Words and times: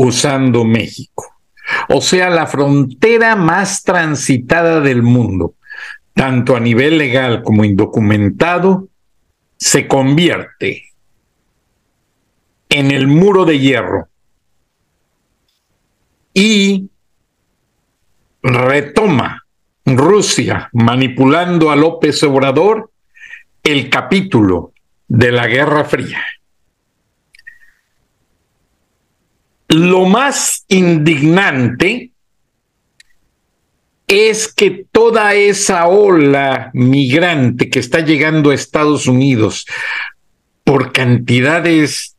usando 0.00 0.64
México. 0.64 1.26
O 1.90 2.00
sea, 2.00 2.30
la 2.30 2.46
frontera 2.46 3.36
más 3.36 3.82
transitada 3.82 4.80
del 4.80 5.02
mundo, 5.02 5.54
tanto 6.14 6.56
a 6.56 6.60
nivel 6.60 6.96
legal 6.98 7.42
como 7.42 7.64
indocumentado, 7.64 8.88
se 9.58 9.86
convierte 9.86 10.84
en 12.70 12.90
el 12.90 13.06
muro 13.08 13.44
de 13.44 13.58
hierro 13.58 14.08
y 16.32 16.88
retoma 18.42 19.44
Rusia 19.84 20.70
manipulando 20.72 21.70
a 21.70 21.76
López 21.76 22.22
Obrador 22.22 22.90
el 23.62 23.90
capítulo 23.90 24.72
de 25.08 25.32
la 25.32 25.46
Guerra 25.46 25.84
Fría. 25.84 26.22
Lo 29.70 30.04
más 30.04 30.64
indignante 30.66 32.10
es 34.08 34.52
que 34.52 34.84
toda 34.90 35.34
esa 35.34 35.86
ola 35.86 36.72
migrante 36.74 37.70
que 37.70 37.78
está 37.78 38.00
llegando 38.00 38.50
a 38.50 38.54
Estados 38.54 39.06
Unidos 39.06 39.66
por 40.64 40.90
cantidades 40.90 42.16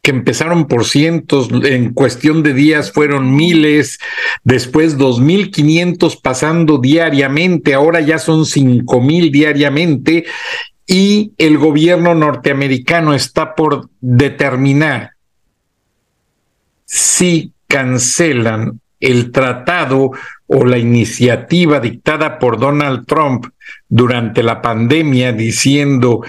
que 0.00 0.10
empezaron 0.10 0.66
por 0.68 0.86
cientos, 0.86 1.50
en 1.64 1.92
cuestión 1.92 2.42
de 2.42 2.54
días 2.54 2.90
fueron 2.90 3.36
miles, 3.36 3.98
después 4.42 4.96
dos 4.96 5.20
mil 5.20 5.50
quinientos 5.50 6.16
pasando 6.16 6.78
diariamente, 6.78 7.74
ahora 7.74 8.00
ya 8.00 8.18
son 8.18 8.46
cinco 8.46 9.02
mil 9.02 9.30
diariamente, 9.30 10.24
y 10.86 11.32
el 11.36 11.58
gobierno 11.58 12.14
norteamericano 12.14 13.14
está 13.14 13.54
por 13.54 13.90
determinar 14.00 15.11
si 16.92 17.52
cancelan 17.68 18.78
el 19.00 19.32
tratado 19.32 20.10
o 20.46 20.66
la 20.66 20.76
iniciativa 20.76 21.80
dictada 21.80 22.38
por 22.38 22.60
Donald 22.60 23.06
Trump 23.06 23.46
durante 23.88 24.42
la 24.42 24.60
pandemia 24.60 25.32
diciendo 25.32 26.20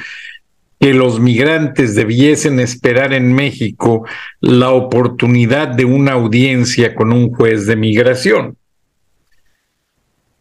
que 0.80 0.94
los 0.94 1.20
migrantes 1.20 1.96
debiesen 1.96 2.62
esperar 2.62 3.12
en 3.12 3.34
México 3.34 4.08
la 4.40 4.70
oportunidad 4.70 5.68
de 5.68 5.84
una 5.84 6.14
audiencia 6.14 6.96
con 6.96 7.12
un 7.12 7.34
juez 7.34 7.66
de 7.66 7.76
migración. 7.76 8.56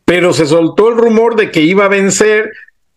Pero 0.05 0.33
se 0.33 0.47
soltó 0.47 0.89
el 0.89 0.99
rumor 0.99 1.35
de 1.35 1.51
que 1.51 1.63
iba 1.63 1.87
a 1.87 1.89
vencer, 1.89 2.53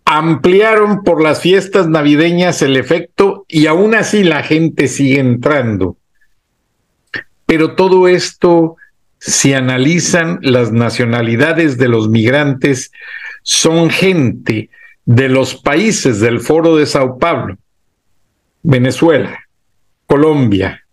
ampliaron 0.05 1.03
por 1.03 1.23
las 1.23 1.41
fiestas 1.41 1.89
navideñas 1.89 2.61
el 2.61 2.77
efecto 2.77 3.45
y 3.47 3.65
aún 3.65 3.95
así 3.95 4.23
la 4.23 4.43
gente 4.43 4.87
sigue 4.87 5.19
entrando. 5.19 5.97
Pero 7.55 7.73
todo 7.73 8.09
esto, 8.09 8.75
si 9.17 9.53
analizan 9.53 10.39
las 10.41 10.73
nacionalidades 10.73 11.77
de 11.77 11.87
los 11.87 12.09
migrantes, 12.09 12.91
son 13.43 13.89
gente 13.89 14.69
de 15.05 15.29
los 15.29 15.55
países 15.55 16.19
del 16.19 16.41
Foro 16.41 16.75
de 16.75 16.85
Sao 16.85 17.17
Paulo, 17.17 17.55
Venezuela, 18.61 19.39
Colombia, 20.05 20.83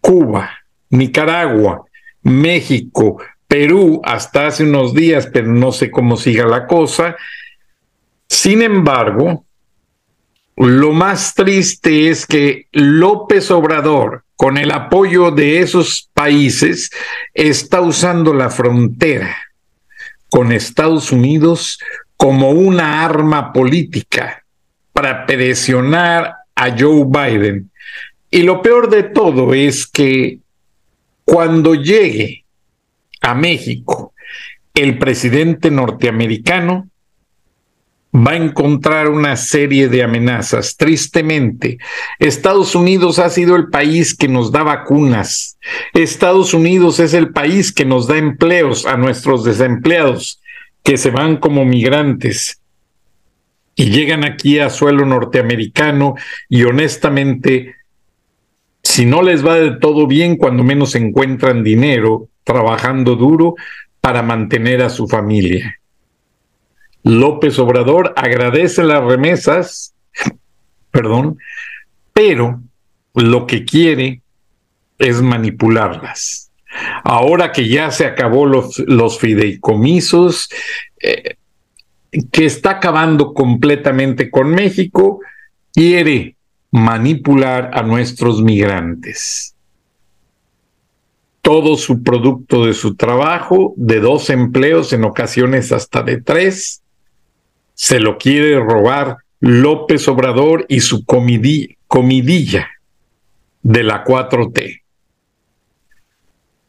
Cuba, 0.00 0.52
Nicaragua, 0.90 1.84
México, 2.22 3.20
Perú, 3.48 4.00
hasta 4.04 4.46
hace 4.46 4.62
unos 4.62 4.94
días, 4.94 5.28
pero 5.32 5.48
no 5.48 5.72
sé 5.72 5.90
cómo 5.90 6.16
siga 6.16 6.46
la 6.46 6.68
cosa. 6.68 7.16
Sin 8.28 8.62
embargo, 8.62 9.44
lo 10.58 10.92
más 10.92 11.34
triste 11.34 12.08
es 12.08 12.24
que 12.24 12.68
López 12.70 13.50
Obrador, 13.50 14.23
con 14.36 14.58
el 14.58 14.72
apoyo 14.72 15.30
de 15.30 15.60
esos 15.60 16.10
países, 16.12 16.90
está 17.32 17.80
usando 17.80 18.34
la 18.34 18.50
frontera 18.50 19.36
con 20.28 20.52
Estados 20.52 21.12
Unidos 21.12 21.78
como 22.16 22.50
una 22.50 23.04
arma 23.04 23.52
política 23.52 24.44
para 24.92 25.26
presionar 25.26 26.34
a 26.54 26.70
Joe 26.76 27.04
Biden. 27.06 27.70
Y 28.30 28.42
lo 28.42 28.62
peor 28.62 28.90
de 28.90 29.04
todo 29.04 29.54
es 29.54 29.86
que 29.86 30.40
cuando 31.24 31.74
llegue 31.74 32.44
a 33.20 33.34
México 33.34 34.12
el 34.74 34.98
presidente 34.98 35.70
norteamericano, 35.70 36.88
va 38.14 38.32
a 38.32 38.36
encontrar 38.36 39.08
una 39.08 39.36
serie 39.36 39.88
de 39.88 40.04
amenazas. 40.04 40.76
Tristemente, 40.76 41.78
Estados 42.20 42.74
Unidos 42.76 43.18
ha 43.18 43.28
sido 43.28 43.56
el 43.56 43.68
país 43.68 44.16
que 44.16 44.28
nos 44.28 44.52
da 44.52 44.62
vacunas. 44.62 45.58
Estados 45.92 46.54
Unidos 46.54 47.00
es 47.00 47.12
el 47.12 47.32
país 47.32 47.72
que 47.72 47.84
nos 47.84 48.06
da 48.06 48.16
empleos 48.16 48.86
a 48.86 48.96
nuestros 48.96 49.44
desempleados 49.44 50.40
que 50.84 50.96
se 50.96 51.10
van 51.10 51.38
como 51.38 51.64
migrantes 51.64 52.60
y 53.74 53.90
llegan 53.90 54.22
aquí 54.22 54.60
a 54.60 54.70
suelo 54.70 55.04
norteamericano 55.04 56.14
y 56.48 56.62
honestamente, 56.64 57.74
si 58.82 59.06
no 59.06 59.22
les 59.22 59.44
va 59.44 59.56
de 59.56 59.72
todo 59.78 60.06
bien, 60.06 60.36
cuando 60.36 60.62
menos 60.62 60.94
encuentran 60.94 61.64
dinero 61.64 62.28
trabajando 62.44 63.16
duro 63.16 63.54
para 64.00 64.22
mantener 64.22 64.82
a 64.82 64.90
su 64.90 65.08
familia. 65.08 65.80
López 67.04 67.58
Obrador 67.58 68.14
agradece 68.16 68.82
las 68.82 69.04
remesas, 69.04 69.94
perdón, 70.90 71.38
pero 72.12 72.60
lo 73.14 73.46
que 73.46 73.64
quiere 73.64 74.22
es 74.98 75.20
manipularlas. 75.20 76.50
Ahora 77.04 77.52
que 77.52 77.68
ya 77.68 77.90
se 77.90 78.06
acabó 78.06 78.46
los, 78.46 79.18
fideicomisos, 79.18 80.48
eh, 81.00 81.36
que 82.32 82.46
está 82.46 82.70
acabando 82.70 83.34
completamente 83.34 84.30
con 84.30 84.50
México, 84.50 85.20
quiere 85.72 86.36
manipular 86.70 87.70
a 87.74 87.82
nuestros 87.82 88.42
migrantes. 88.42 89.54
Todo 91.42 91.76
su 91.76 92.02
producto 92.02 92.64
de 92.64 92.72
su 92.72 92.96
trabajo, 92.96 93.74
de 93.76 94.00
dos 94.00 94.30
empleos, 94.30 94.92
en 94.92 95.04
ocasiones 95.04 95.70
hasta 95.70 96.02
de 96.02 96.20
tres, 96.20 96.83
se 97.74 98.00
lo 98.00 98.18
quiere 98.18 98.58
robar 98.58 99.18
López 99.40 100.08
Obrador 100.08 100.64
y 100.68 100.80
su 100.80 101.04
comidilla 101.04 102.70
de 103.62 103.82
la 103.82 104.04
4T. 104.04 104.82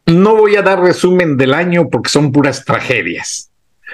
No 0.08 0.36
voy 0.36 0.56
a 0.56 0.62
dar 0.62 0.82
resumen 0.82 1.38
del 1.38 1.54
año 1.54 1.90
porque 1.90 2.10
son 2.10 2.32
puras 2.32 2.66
tragedias. 2.66 3.52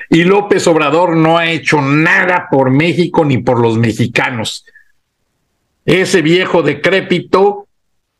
Y 0.09 0.23
López 0.23 0.67
Obrador 0.67 1.15
no 1.15 1.37
ha 1.37 1.49
hecho 1.49 1.81
nada 1.81 2.47
por 2.49 2.69
México 2.69 3.23
ni 3.23 3.37
por 3.37 3.59
los 3.59 3.77
mexicanos. 3.77 4.65
Ese 5.85 6.21
viejo 6.21 6.63
decrépito 6.63 7.67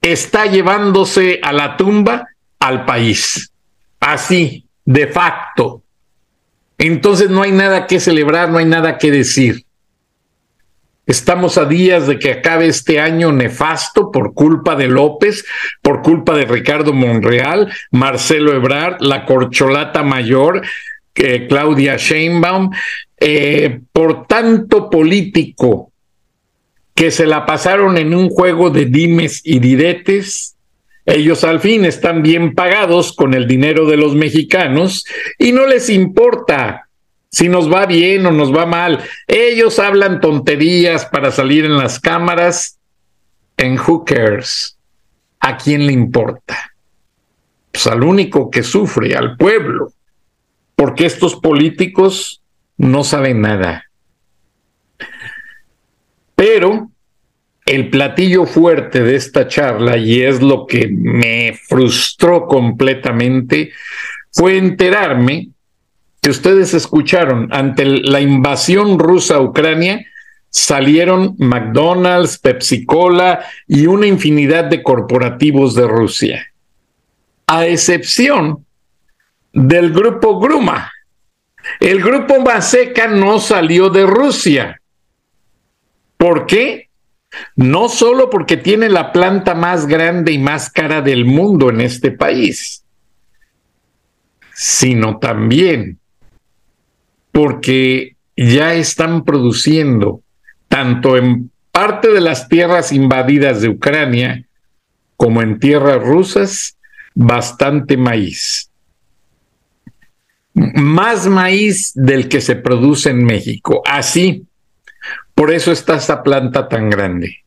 está 0.02 0.46
llevándose 0.46 1.40
a 1.44 1.54
la 1.54 1.78
tumba 1.78 2.28
al 2.60 2.86
país. 2.86 3.52
Así, 4.00 4.66
de 4.86 5.08
facto. 5.08 5.81
Entonces 6.82 7.30
no 7.30 7.44
hay 7.44 7.52
nada 7.52 7.86
que 7.86 8.00
celebrar, 8.00 8.50
no 8.50 8.58
hay 8.58 8.66
nada 8.66 8.98
que 8.98 9.12
decir. 9.12 9.66
Estamos 11.06 11.60
a 11.60 11.66
días 11.66 12.08
de 12.08 12.18
que 12.18 12.32
acabe 12.32 12.66
este 12.66 13.00
año 13.00 13.32
nefasto 13.32 14.10
por 14.10 14.34
culpa 14.34 14.76
de 14.76 14.88
López, 14.88 15.46
por 15.84 16.02
culpa 16.02 16.36
de 16.36 16.46
Ricardo 16.46 16.92
Monreal, 16.92 17.72
Marcelo 17.92 18.56
Ebrard, 18.56 19.00
la 19.00 19.26
corcholata 19.26 20.02
mayor, 20.02 20.64
eh, 21.14 21.46
Claudia 21.48 21.98
Sheinbaum, 21.98 22.72
eh, 23.20 23.82
por 23.92 24.26
tanto 24.26 24.90
político 24.90 25.92
que 26.96 27.12
se 27.12 27.28
la 27.28 27.46
pasaron 27.46 28.00
en 28.00 28.16
un 28.16 28.30
juego 28.30 28.72
de 28.72 28.86
dimes 28.86 29.42
y 29.44 29.60
diretes. 29.60 30.56
Ellos 31.06 31.44
al 31.44 31.60
fin 31.60 31.86
están 31.86 32.22
bien 32.22 32.54
pagados 32.54 33.14
con 33.14 33.34
el 33.34 33.48
dinero 33.48 33.86
de 33.86 33.98
los 33.98 34.16
mexicanos 34.16 35.06
y 35.38 35.52
no 35.52 35.66
les 35.66 35.90
importa 35.90 36.88
si 37.30 37.50
nos 37.50 37.72
va 37.72 37.86
bien 37.86 38.26
o 38.26 38.32
nos 38.32 38.56
va 38.56 38.66
mal. 38.66 39.04
Ellos 39.28 39.80
hablan 39.80 40.20
tonterías 40.20 41.06
para 41.06 41.32
salir 41.32 41.66
en 41.66 41.78
las 41.78 42.00
cámaras. 42.00 42.78
En 43.58 43.80
who 43.80 44.06
cares? 44.06 44.78
¿A 45.40 45.58
quién 45.58 45.88
le 45.88 45.94
importa? 45.94 46.74
Pues 47.72 47.88
al 47.88 48.04
único 48.04 48.52
que 48.52 48.64
sufre, 48.64 49.16
al 49.16 49.38
pueblo, 49.38 49.94
porque 50.76 51.06
estos 51.06 51.36
políticos 51.36 52.42
no 52.78 53.04
saben 53.04 53.42
nada. 53.42 53.86
Pero 56.36 56.91
el 57.66 57.90
platillo 57.90 58.46
fuerte 58.46 59.02
de 59.02 59.16
esta 59.16 59.48
charla, 59.48 59.98
y 59.98 60.22
es 60.22 60.42
lo 60.42 60.66
que 60.66 60.88
me 60.88 61.54
frustró 61.68 62.48
completamente, 62.48 63.72
fue 64.32 64.58
enterarme 64.58 65.50
que 66.22 66.30
ustedes 66.30 66.74
escucharon 66.74 67.48
ante 67.52 67.86
la 67.86 68.22
invasión 68.22 69.00
rusa 69.00 69.36
a 69.36 69.42
Ucrania, 69.42 70.06
salieron 70.50 71.36
McDonald's, 71.40 72.38
Pepsi 72.38 72.86
Cola 72.86 73.44
y 73.68 73.88
una 73.88 74.06
infinidad 74.06 74.66
de 74.66 74.84
corporativos 74.84 75.76
de 75.76 75.88
Rusia, 75.88 76.48
a 77.48 77.66
excepción 77.66 78.66
del 79.54 79.92
grupo 79.92 80.40
Gruma. 80.40 80.92
El 81.80 82.02
grupo 82.02 82.40
Maseca 82.42 83.08
no 83.08 83.40
salió 83.40 83.90
de 83.90 84.06
Rusia. 84.06 84.82
¿Por 86.18 86.46
qué? 86.46 86.90
No 87.56 87.90
solo 87.90 88.30
porque 88.30 88.58
tiene 88.58 88.90
la 88.90 89.12
planta 89.12 89.54
más 89.56 89.88
grande 89.88 90.32
y 90.32 90.38
más 90.38 90.70
cara 90.70 91.02
del 91.02 91.26
mundo 91.26 91.70
en 91.70 91.82
este 91.82 92.12
país, 92.12 92.84
sino 94.54 95.18
también 95.18 96.00
porque 97.32 98.16
ya 98.36 98.74
están 98.74 99.24
produciendo 99.24 100.22
tanto 100.68 101.18
en 101.18 101.52
parte 101.72 102.10
de 102.10 102.22
las 102.22 102.50
tierras 102.50 102.92
invadidas 102.92 103.62
de 103.62 103.70
Ucrania 103.70 104.46
como 105.16 105.42
en 105.42 105.60
tierras 105.60 106.04
rusas 106.04 106.78
bastante 107.14 107.98
maíz. 107.98 108.70
Más 110.54 111.28
maíz 111.28 111.92
del 111.96 112.28
que 112.28 112.42
se 112.42 112.56
produce 112.56 113.12
en 113.12 113.24
México. 113.24 113.82
Así, 113.86 114.46
por 115.36 115.52
eso 115.52 115.72
está 115.72 115.96
esta 115.96 116.24
planta 116.24 116.68
tan 116.68 116.90
grande. 116.90 117.38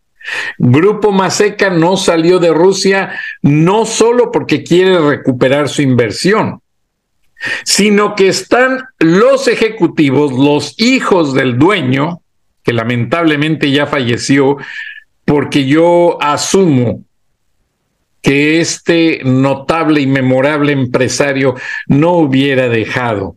Grupo 0.59 1.13
Maseca 1.13 1.71
no 1.71 1.97
salió 1.97 2.39
de 2.39 2.51
Rusia 2.51 3.19
no 3.43 3.85
solo 3.85 4.31
porque 4.31 4.63
quiere 4.63 4.99
recuperar 4.99 5.69
su 5.69 5.83
inversión, 5.83 6.61
sino 7.65 8.15
que 8.15 8.29
están 8.29 8.85
los 8.99 9.49
ejecutivos, 9.49 10.33
los 10.33 10.75
hijos 10.79 11.35
del 11.35 11.59
dueño, 11.59 12.23
que 12.63 12.73
lamentablemente 12.73 13.71
ya 13.71 13.87
falleció, 13.87 14.57
porque 15.27 15.67
yo 15.67 16.19
asumo 16.23 17.05
que 18.23 18.61
este 18.61 19.21
notable 19.25 20.01
y 20.01 20.07
memorable 20.07 20.73
empresario 20.73 21.57
no 21.87 22.13
hubiera 22.13 22.71
dejado 22.71 23.37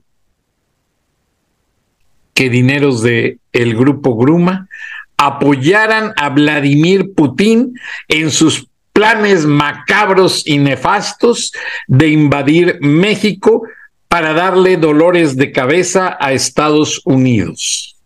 que 2.37 2.51
dineros 2.51 3.01
de 3.01 3.39
el 3.51 3.75
grupo 3.75 4.15
Gruma 4.15 4.69
apoyaran 5.17 6.13
a 6.17 6.29
Vladimir 6.29 7.15
Putin 7.15 7.73
en 8.07 8.29
sus 8.29 8.67
planes 8.93 9.47
macabros 9.47 10.45
y 10.45 10.59
nefastos 10.59 11.51
de 11.87 12.09
invadir 12.09 12.77
México 12.79 13.63
para 14.07 14.33
darle 14.33 14.77
dolores 14.77 15.35
de 15.35 15.51
cabeza 15.51 16.15
a 16.19 16.31
Estados 16.31 17.01
Unidos. 17.05 17.97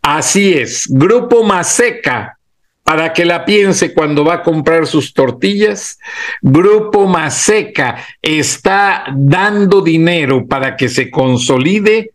Así 0.00 0.52
es, 0.52 0.86
Grupo 0.88 1.42
Maseca, 1.42 2.38
para 2.84 3.12
que 3.12 3.24
la 3.24 3.44
piense 3.44 3.94
cuando 3.94 4.24
va 4.24 4.34
a 4.34 4.42
comprar 4.44 4.86
sus 4.86 5.12
tortillas, 5.12 5.98
Grupo 6.40 7.08
Maseca 7.08 7.96
está 8.22 9.06
dando 9.12 9.80
dinero 9.80 10.46
para 10.46 10.76
que 10.76 10.88
se 10.88 11.10
consolide 11.10 12.12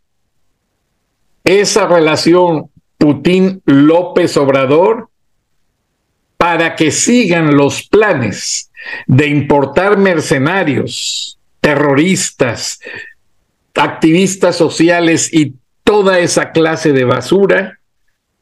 esa 1.43 1.87
relación 1.87 2.69
Putin-López 2.97 4.37
Obrador 4.37 5.09
para 6.37 6.75
que 6.75 6.91
sigan 6.91 7.55
los 7.55 7.87
planes 7.87 8.71
de 9.07 9.27
importar 9.27 9.97
mercenarios, 9.97 11.37
terroristas, 11.61 12.79
activistas 13.73 14.55
sociales 14.55 15.33
y 15.33 15.55
toda 15.83 16.19
esa 16.19 16.51
clase 16.51 16.93
de 16.93 17.05
basura 17.05 17.79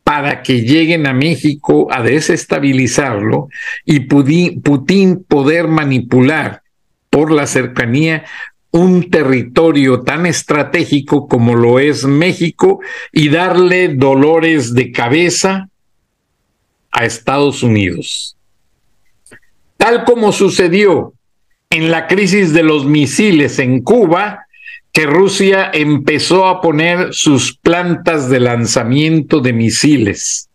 para 0.03 0.42
que 0.42 0.62
lleguen 0.62 1.07
a 1.07 1.13
México 1.13 1.88
a 1.92 2.01
desestabilizarlo 2.01 3.50
y 3.86 4.01
Putin 4.01 5.24
poder 5.24 5.68
manipular 5.68 6.63
por 7.09 7.31
la 7.31 7.48
cercanía 7.48 8.25
un 8.72 9.10
territorio 9.10 10.02
tan 10.02 10.26
estratégico 10.26 11.28
como 11.28 11.56
lo 11.56 11.80
es 11.80 12.06
México 12.06 12.80
y 13.12 13.30
darle 13.30 13.90
dolores 13.90 14.74
de 14.74 14.92
cabeza 14.92 15.70
a 16.92 17.06
Estados 17.06 17.64
Unidos. 17.64 18.38
Tal 19.78 20.06
como 20.06 20.32
sucedió 20.32 21.14
en 21.70 21.92
la 21.92 22.08
crisis 22.08 22.54
de 22.54 22.64
los 22.64 22.86
misiles 22.86 23.60
en 23.60 23.82
Cuba, 23.82 24.46
que 24.94 25.06
Rusia 25.06 25.72
empezó 25.74 26.48
a 26.48 26.62
poner 26.62 27.14
sus 27.14 27.58
plantas 27.58 28.30
de 28.30 28.42
lanzamiento 28.42 29.40
de 29.40 29.54
misiles 29.54 30.50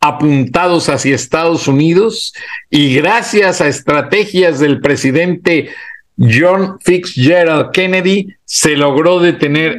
apuntados 0.00 0.88
hacia 0.88 1.14
Estados 1.14 1.68
Unidos 1.68 2.32
y 2.70 2.94
gracias 2.94 3.60
a 3.60 3.68
estrategias 3.68 4.58
del 4.58 4.80
presidente 4.80 5.68
John 6.20 6.78
Fitzgerald 6.80 7.70
Kennedy 7.72 8.34
se 8.44 8.76
logró 8.76 9.18
detener 9.20 9.78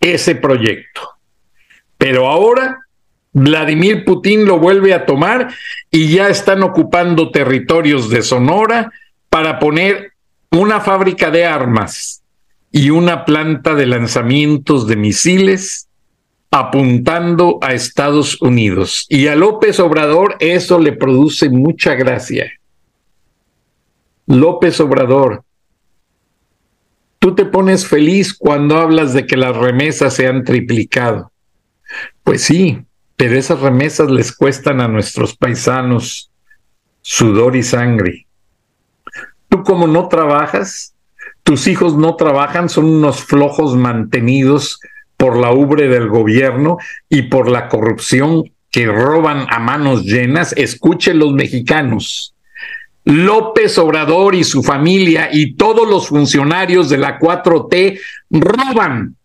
ese 0.00 0.34
proyecto. 0.34 1.00
Pero 1.96 2.28
ahora 2.28 2.78
Vladimir 3.32 4.04
Putin 4.04 4.44
lo 4.44 4.58
vuelve 4.58 4.92
a 4.92 5.06
tomar 5.06 5.54
y 5.90 6.08
ya 6.08 6.28
están 6.28 6.62
ocupando 6.62 7.30
territorios 7.30 8.10
de 8.10 8.22
Sonora, 8.22 8.92
para 9.32 9.58
poner 9.58 10.12
una 10.50 10.80
fábrica 10.82 11.30
de 11.30 11.46
armas 11.46 12.22
y 12.70 12.90
una 12.90 13.24
planta 13.24 13.74
de 13.74 13.86
lanzamientos 13.86 14.86
de 14.86 14.96
misiles 14.96 15.88
apuntando 16.50 17.58
a 17.62 17.72
Estados 17.72 18.42
Unidos. 18.42 19.06
Y 19.08 19.28
a 19.28 19.36
López 19.36 19.80
Obrador 19.80 20.36
eso 20.38 20.78
le 20.78 20.92
produce 20.92 21.48
mucha 21.48 21.94
gracia. 21.94 22.52
López 24.32 24.80
Obrador, 24.80 25.44
tú 27.18 27.34
te 27.34 27.44
pones 27.44 27.86
feliz 27.86 28.32
cuando 28.32 28.78
hablas 28.78 29.12
de 29.12 29.26
que 29.26 29.36
las 29.36 29.54
remesas 29.54 30.14
se 30.14 30.26
han 30.26 30.42
triplicado. 30.42 31.30
Pues 32.24 32.42
sí, 32.42 32.82
pero 33.16 33.36
esas 33.36 33.60
remesas 33.60 34.10
les 34.10 34.34
cuestan 34.34 34.80
a 34.80 34.88
nuestros 34.88 35.36
paisanos 35.36 36.30
sudor 37.02 37.56
y 37.56 37.62
sangre. 37.62 38.26
Tú 39.50 39.62
como 39.64 39.86
no 39.86 40.08
trabajas, 40.08 40.94
tus 41.42 41.66
hijos 41.66 41.98
no 41.98 42.16
trabajan, 42.16 42.70
son 42.70 42.86
unos 42.86 43.22
flojos 43.22 43.76
mantenidos 43.76 44.80
por 45.18 45.36
la 45.36 45.52
ubre 45.52 45.88
del 45.88 46.08
gobierno 46.08 46.78
y 47.10 47.24
por 47.24 47.50
la 47.50 47.68
corrupción 47.68 48.50
que 48.70 48.86
roban 48.86 49.44
a 49.50 49.58
manos 49.58 50.04
llenas. 50.04 50.54
Escuchen 50.54 51.18
los 51.18 51.34
mexicanos. 51.34 52.34
López 53.04 53.78
Obrador 53.78 54.34
y 54.34 54.44
su 54.44 54.62
familia 54.62 55.28
y 55.32 55.54
todos 55.54 55.88
los 55.88 56.08
funcionarios 56.08 56.88
de 56.88 56.98
la 56.98 57.18
4T 57.18 58.00
roban 58.30 59.16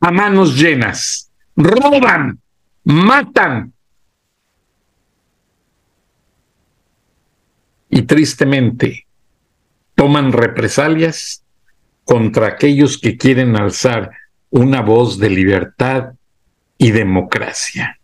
a 0.00 0.10
manos 0.10 0.56
llenas, 0.56 1.30
roban, 1.54 2.40
matan. 2.84 3.72
Y 7.90 8.02
tristemente, 8.02 9.06
toman 9.94 10.32
represalias 10.32 11.42
contra 12.04 12.48
aquellos 12.48 12.98
que 12.98 13.16
quieren 13.16 13.56
alzar 13.56 14.10
una 14.50 14.80
voz 14.80 15.18
de 15.18 15.30
libertad 15.30 16.12
y 16.78 16.90
democracia. 16.90 17.98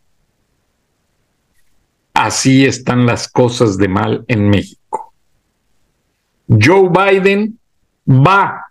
así 2.14 2.64
están 2.66 3.06
las 3.06 3.26
cosas 3.26 3.78
de 3.78 3.88
mal 3.88 4.24
en 4.28 4.48
México. 4.48 4.81
Joe 6.60 6.88
Biden 6.90 7.58
va 8.06 8.66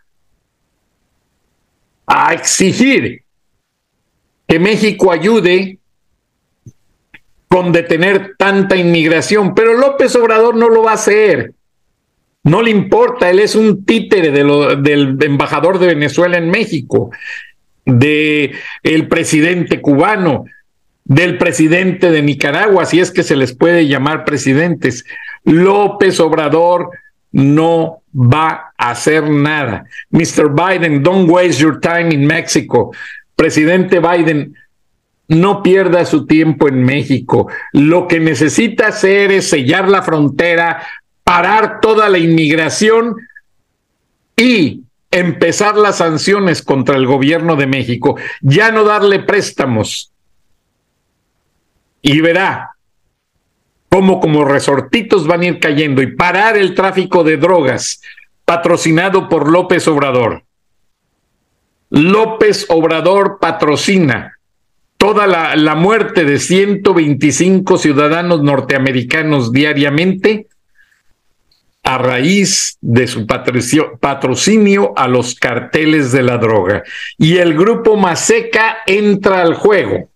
a 2.06 2.34
exigir 2.34 3.24
que 4.48 4.60
México 4.60 5.12
ayude 5.12 5.80
con 7.48 7.72
detener 7.72 8.36
tanta 8.38 8.76
inmigración, 8.76 9.54
pero 9.54 9.74
López 9.74 10.16
Obrador 10.16 10.56
no 10.56 10.70
lo 10.70 10.84
va 10.84 10.92
a 10.92 10.96
hacer. 10.96 11.54
No 12.44 12.62
le 12.62 12.72
importa, 12.72 13.30
él 13.30 13.40
es 13.40 13.56
un 13.56 13.86
títere 13.86 14.32
del 14.32 15.18
embajador 15.22 15.78
de 15.78 15.88
Venezuela 15.88 16.38
en 16.38 16.50
México, 16.50 17.12
de 17.86 18.54
el 18.84 19.08
presidente 19.08 19.80
cubano, 19.80 20.46
del 21.04 21.38
presidente 21.38 22.10
de 22.10 22.22
Nicaragua, 22.22 22.86
si 22.86 23.00
es 23.00 23.12
que 23.12 23.24
se 23.24 23.36
les 23.36 23.56
puede 23.56 23.88
llamar 23.88 24.26
presidentes. 24.26 25.06
López 25.44 26.20
Obrador 26.20 26.90
no 27.32 28.02
va 28.14 28.74
a 28.78 28.92
hacer 28.92 29.30
nada. 29.30 29.86
Mr. 30.12 30.50
Biden, 30.54 31.02
don't 31.02 31.30
waste 31.30 31.60
your 31.60 31.80
time 31.80 32.14
in 32.14 32.26
Mexico. 32.26 32.92
Presidente 33.36 34.00
Biden, 34.00 34.56
no 35.28 35.64
pierda 35.64 36.06
su 36.06 36.26
tiempo 36.26 36.68
en 36.68 36.84
México. 36.84 37.48
Lo 37.72 38.08
que 38.08 38.20
necesita 38.20 38.88
hacer 38.88 39.32
es 39.32 39.50
sellar 39.50 39.88
la 39.88 40.02
frontera, 40.02 40.86
parar 41.24 41.80
toda 41.80 42.10
la 42.10 42.18
inmigración 42.18 43.16
y 44.36 44.84
empezar 45.10 45.78
las 45.78 45.98
sanciones 45.98 46.62
contra 46.62 46.98
el 46.98 47.06
gobierno 47.06 47.56
de 47.56 47.68
México. 47.68 48.18
Ya 48.42 48.72
no 48.72 48.84
darle 48.84 49.20
préstamos. 49.20 50.12
Y 52.02 52.20
verá 52.20 52.72
cómo 53.92 54.22
como 54.22 54.46
resortitos 54.46 55.28
van 55.28 55.42
a 55.42 55.46
ir 55.48 55.60
cayendo 55.60 56.02
y 56.02 56.16
parar 56.16 56.56
el 56.56 56.74
tráfico 56.74 57.26
de 57.26 57.36
drogas 57.36 58.02
patrocinado 58.46 59.28
por 59.28 59.52
López 59.52 59.86
Obrador. 59.90 60.44
López 61.90 62.66
Obrador 62.70 63.38
patrocina 63.42 64.38
toda 64.96 65.28
la, 65.28 65.76
muerte 65.76 66.24
de 66.24 66.40
125 66.40 67.78
ciudadanos 67.78 68.42
norteamericanos 68.44 69.52
diariamente 69.52 70.48
a 71.84 71.98
raíz 71.98 72.78
de 72.80 73.08
su 73.08 73.26
patrocinio 73.26 74.94
a 74.96 75.10
los 75.10 75.36
carteles 75.36 76.14
de 76.14 76.24
la 76.24 76.38
droga. 76.38 76.84
Y 77.18 77.38
el 77.38 77.56
grupo 77.56 77.98
Maseca 77.98 78.78
entra 78.86 79.42
al 79.42 79.56
juego. 79.56 80.11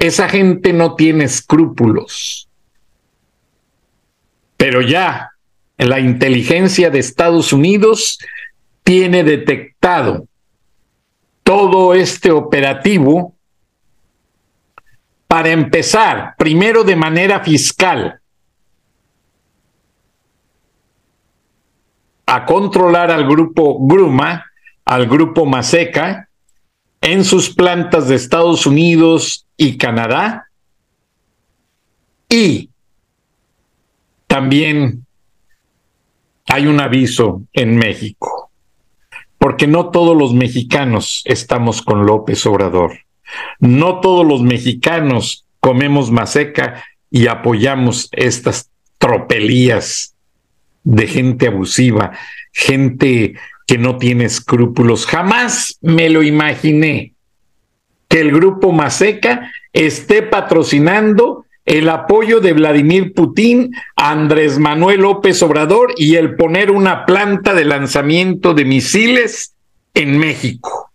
Esa 0.00 0.30
gente 0.30 0.72
no 0.72 0.96
tiene 0.96 1.24
escrúpulos. 1.24 2.48
Pero 4.56 4.80
ya 4.80 5.32
la 5.76 6.00
inteligencia 6.00 6.88
de 6.88 6.98
Estados 6.98 7.52
Unidos 7.52 8.18
tiene 8.82 9.22
detectado 9.22 10.26
todo 11.42 11.92
este 11.92 12.30
operativo 12.32 13.34
para 15.26 15.50
empezar, 15.50 16.34
primero 16.38 16.82
de 16.82 16.96
manera 16.96 17.40
fiscal, 17.40 18.20
a 22.24 22.46
controlar 22.46 23.10
al 23.10 23.28
grupo 23.28 23.86
Gruma, 23.86 24.46
al 24.86 25.06
grupo 25.06 25.44
Maseca, 25.44 26.30
en 27.02 27.22
sus 27.22 27.50
plantas 27.50 28.08
de 28.08 28.14
Estados 28.14 28.66
Unidos 28.66 29.46
y 29.62 29.76
Canadá, 29.76 30.48
y 32.30 32.70
también 34.26 35.04
hay 36.46 36.66
un 36.66 36.80
aviso 36.80 37.42
en 37.52 37.76
México 37.76 38.50
porque 39.36 39.66
no 39.66 39.90
todos 39.90 40.16
los 40.16 40.32
mexicanos 40.32 41.22
estamos 41.26 41.82
con 41.82 42.06
López 42.06 42.44
Obrador. 42.46 43.00
No 43.58 44.00
todos 44.00 44.26
los 44.26 44.42
mexicanos 44.42 45.46
comemos 45.60 46.10
maseca 46.10 46.84
y 47.10 47.26
apoyamos 47.26 48.08
estas 48.12 48.70
tropelías 48.98 50.14
de 50.84 51.06
gente 51.06 51.48
abusiva, 51.48 52.12
gente 52.52 53.34
que 53.66 53.78
no 53.78 53.96
tiene 53.96 54.24
escrúpulos. 54.24 55.06
Jamás 55.06 55.78
me 55.80 56.10
lo 56.10 56.22
imaginé 56.22 57.09
que 58.10 58.20
el 58.20 58.32
grupo 58.32 58.72
Maseca 58.72 59.52
esté 59.72 60.22
patrocinando 60.22 61.46
el 61.64 61.88
apoyo 61.88 62.40
de 62.40 62.52
Vladimir 62.52 63.14
Putin 63.14 63.72
a 63.94 64.10
Andrés 64.10 64.58
Manuel 64.58 65.02
López 65.02 65.40
Obrador 65.44 65.94
y 65.96 66.16
el 66.16 66.34
poner 66.34 66.72
una 66.72 67.06
planta 67.06 67.54
de 67.54 67.64
lanzamiento 67.64 68.52
de 68.52 68.64
misiles 68.64 69.54
en 69.94 70.18
México. 70.18 70.90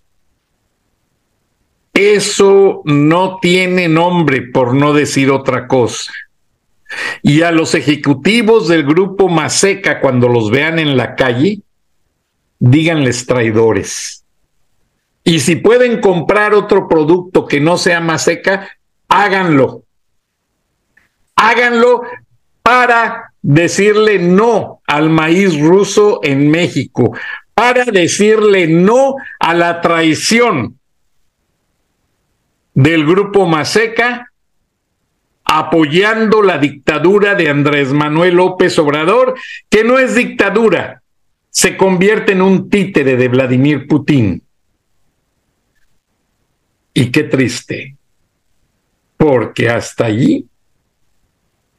Eso 1.93 2.81
no 2.83 3.39
tiene 3.41 3.87
nombre, 3.87 4.41
por 4.41 4.73
no 4.73 4.91
decir 4.91 5.31
otra 5.31 5.67
cosa. 5.67 6.11
Y 7.21 7.43
a 7.43 7.51
los 7.51 7.75
ejecutivos 7.75 8.67
del 8.67 8.83
grupo 8.83 9.29
Maseca, 9.29 10.01
cuando 10.01 10.27
los 10.27 10.51
vean 10.51 10.79
en 10.79 10.97
la 10.97 11.15
calle, 11.15 11.61
díganles 12.59 13.25
traidores. 13.25 14.24
Y 15.25 15.41
si 15.41 15.57
pueden 15.57 15.99
comprar 15.99 16.53
otro 16.53 16.87
producto 16.87 17.45
que 17.45 17.59
no 17.59 17.77
sea 17.77 17.99
Maseca, 17.99 18.69
háganlo 19.09 19.85
háganlo 21.35 22.03
para 22.61 23.33
decirle 23.41 24.17
no 24.17 24.81
al 24.87 25.09
maíz 25.09 25.59
ruso 25.59 26.19
en 26.23 26.49
México, 26.49 27.15
para 27.53 27.85
decirle 27.85 28.67
no 28.67 29.15
a 29.39 29.53
la 29.53 29.81
traición 29.81 30.79
del 32.73 33.05
grupo 33.05 33.45
Maseca, 33.45 34.31
apoyando 35.43 36.41
la 36.41 36.57
dictadura 36.57 37.35
de 37.35 37.49
Andrés 37.49 37.93
Manuel 37.93 38.35
López 38.35 38.79
Obrador, 38.79 39.35
que 39.69 39.83
no 39.83 39.99
es 39.99 40.15
dictadura, 40.15 41.03
se 41.51 41.77
convierte 41.77 42.31
en 42.31 42.41
un 42.41 42.69
títere 42.69 43.15
de 43.15 43.27
Vladimir 43.27 43.87
Putin. 43.87 44.44
Y 46.97 47.11
qué 47.11 47.23
triste, 47.23 47.97
porque 49.17 49.69
hasta 49.69 50.05
allí 50.05 50.47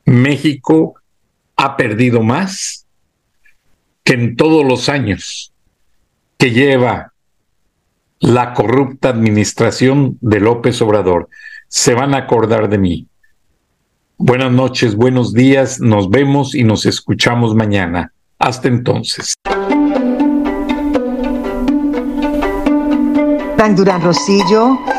México 0.05 1.01
ha 1.57 1.75
perdido 1.75 2.23
más 2.23 2.87
que 4.05 4.13
en 4.13 4.37
todos 4.37 4.63
los 4.63 4.91
años 4.91 5.55
que 6.37 6.51
lleva 6.51 7.15
la 8.21 8.53
corrupta 8.53 9.09
administración 9.09 10.19
de 10.21 10.39
López 10.39 10.83
Obrador. 10.83 11.31
Se 11.67 11.95
van 11.95 12.13
a 12.13 12.19
acordar 12.19 12.69
de 12.69 12.77
mí. 12.77 13.07
Buenas 14.19 14.53
noches, 14.53 14.97
buenos 14.97 15.33
días, 15.33 15.81
nos 15.81 16.11
vemos 16.11 16.55
y 16.55 16.63
nos 16.63 16.85
escuchamos 16.85 17.55
mañana. 17.55 18.13
Hasta 18.39 18.69
entonces. 18.69 19.35
Durán 23.75 24.03
Rosillo 24.03 24.79